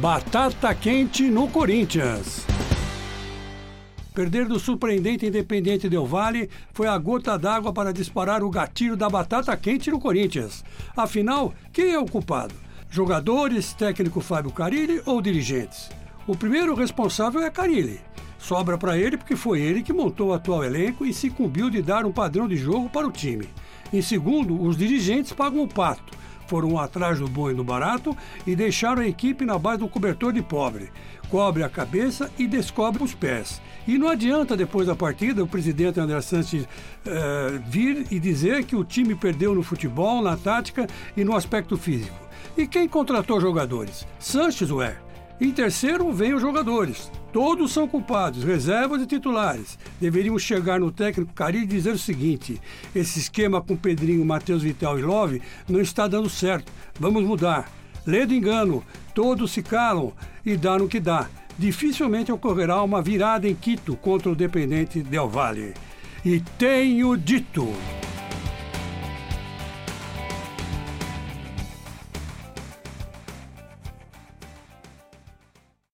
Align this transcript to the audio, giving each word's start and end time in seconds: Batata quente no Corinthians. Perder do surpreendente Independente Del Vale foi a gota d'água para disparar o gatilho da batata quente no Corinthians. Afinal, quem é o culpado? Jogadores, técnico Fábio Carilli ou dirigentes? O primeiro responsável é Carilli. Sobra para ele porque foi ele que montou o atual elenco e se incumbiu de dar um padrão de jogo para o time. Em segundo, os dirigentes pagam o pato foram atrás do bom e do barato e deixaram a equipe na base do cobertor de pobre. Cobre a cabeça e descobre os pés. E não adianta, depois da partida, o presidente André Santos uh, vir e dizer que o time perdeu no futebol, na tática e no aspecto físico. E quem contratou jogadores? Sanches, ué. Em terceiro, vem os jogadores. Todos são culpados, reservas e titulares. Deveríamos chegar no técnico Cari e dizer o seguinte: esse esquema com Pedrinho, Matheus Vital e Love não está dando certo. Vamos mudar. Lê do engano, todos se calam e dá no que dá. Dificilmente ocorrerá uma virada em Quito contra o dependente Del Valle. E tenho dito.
Batata 0.00 0.74
quente 0.74 1.22
no 1.30 1.48
Corinthians. 1.48 2.44
Perder 4.12 4.44
do 4.44 4.60
surpreendente 4.60 5.24
Independente 5.24 5.88
Del 5.88 6.04
Vale 6.04 6.50
foi 6.74 6.86
a 6.86 6.98
gota 6.98 7.38
d'água 7.38 7.72
para 7.72 7.94
disparar 7.94 8.42
o 8.42 8.50
gatilho 8.50 8.94
da 8.94 9.08
batata 9.08 9.56
quente 9.56 9.90
no 9.90 9.98
Corinthians. 9.98 10.62
Afinal, 10.94 11.54
quem 11.72 11.94
é 11.94 11.98
o 11.98 12.04
culpado? 12.04 12.54
Jogadores, 12.90 13.72
técnico 13.72 14.20
Fábio 14.20 14.50
Carilli 14.50 15.00
ou 15.06 15.22
dirigentes? 15.22 15.88
O 16.26 16.36
primeiro 16.36 16.74
responsável 16.74 17.40
é 17.40 17.50
Carilli. 17.50 17.98
Sobra 18.38 18.76
para 18.76 18.98
ele 18.98 19.16
porque 19.16 19.34
foi 19.34 19.62
ele 19.62 19.82
que 19.82 19.94
montou 19.94 20.28
o 20.28 20.34
atual 20.34 20.62
elenco 20.62 21.06
e 21.06 21.14
se 21.14 21.28
incumbiu 21.28 21.70
de 21.70 21.80
dar 21.80 22.04
um 22.04 22.12
padrão 22.12 22.46
de 22.46 22.56
jogo 22.56 22.90
para 22.90 23.06
o 23.06 23.12
time. 23.12 23.48
Em 23.90 24.02
segundo, 24.02 24.62
os 24.62 24.76
dirigentes 24.76 25.32
pagam 25.32 25.62
o 25.62 25.68
pato 25.68 26.15
foram 26.46 26.78
atrás 26.78 27.18
do 27.18 27.28
bom 27.28 27.50
e 27.50 27.54
do 27.54 27.64
barato 27.64 28.16
e 28.46 28.54
deixaram 28.54 29.02
a 29.02 29.08
equipe 29.08 29.44
na 29.44 29.58
base 29.58 29.80
do 29.80 29.88
cobertor 29.88 30.32
de 30.32 30.42
pobre. 30.42 30.90
Cobre 31.28 31.62
a 31.62 31.68
cabeça 31.68 32.30
e 32.38 32.46
descobre 32.46 33.02
os 33.02 33.14
pés. 33.14 33.60
E 33.86 33.98
não 33.98 34.08
adianta, 34.08 34.56
depois 34.56 34.86
da 34.86 34.94
partida, 34.94 35.42
o 35.42 35.46
presidente 35.46 35.98
André 35.98 36.20
Santos 36.20 36.52
uh, 36.52 36.66
vir 37.66 38.06
e 38.10 38.18
dizer 38.20 38.64
que 38.64 38.76
o 38.76 38.84
time 38.84 39.14
perdeu 39.14 39.54
no 39.54 39.62
futebol, 39.62 40.22
na 40.22 40.36
tática 40.36 40.86
e 41.16 41.24
no 41.24 41.34
aspecto 41.34 41.76
físico. 41.76 42.16
E 42.56 42.66
quem 42.66 42.88
contratou 42.88 43.40
jogadores? 43.40 44.06
Sanches, 44.18 44.70
ué. 44.70 44.96
Em 45.40 45.50
terceiro, 45.50 46.10
vem 46.12 46.32
os 46.32 46.40
jogadores. 46.40 47.10
Todos 47.36 47.70
são 47.70 47.86
culpados, 47.86 48.42
reservas 48.42 49.02
e 49.02 49.06
titulares. 49.06 49.78
Deveríamos 50.00 50.42
chegar 50.42 50.80
no 50.80 50.90
técnico 50.90 51.34
Cari 51.34 51.58
e 51.58 51.66
dizer 51.66 51.92
o 51.92 51.98
seguinte: 51.98 52.58
esse 52.94 53.18
esquema 53.18 53.60
com 53.60 53.76
Pedrinho, 53.76 54.24
Matheus 54.24 54.62
Vital 54.62 54.98
e 54.98 55.02
Love 55.02 55.42
não 55.68 55.78
está 55.78 56.08
dando 56.08 56.30
certo. 56.30 56.72
Vamos 56.98 57.22
mudar. 57.24 57.70
Lê 58.06 58.24
do 58.24 58.32
engano, 58.32 58.82
todos 59.14 59.50
se 59.50 59.62
calam 59.62 60.14
e 60.46 60.56
dá 60.56 60.78
no 60.78 60.88
que 60.88 60.98
dá. 60.98 61.28
Dificilmente 61.58 62.32
ocorrerá 62.32 62.82
uma 62.82 63.02
virada 63.02 63.46
em 63.46 63.54
Quito 63.54 63.94
contra 63.96 64.30
o 64.30 64.34
dependente 64.34 65.02
Del 65.02 65.28
Valle. 65.28 65.74
E 66.24 66.40
tenho 66.56 67.18
dito. 67.18 67.68